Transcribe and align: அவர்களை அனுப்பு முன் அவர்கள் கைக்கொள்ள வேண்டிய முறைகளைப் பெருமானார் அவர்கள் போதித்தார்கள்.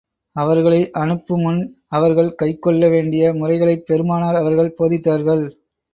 அவர்களை 0.35 0.91
அனுப்பு 0.91 1.35
முன் 1.37 1.59
அவர்கள் 1.89 2.35
கைக்கொள்ள 2.35 2.89
வேண்டிய 2.89 3.33
முறைகளைப் 3.33 3.85
பெருமானார் 3.85 4.35
அவர்கள் 4.35 4.75
போதித்தார்கள். 4.79 5.45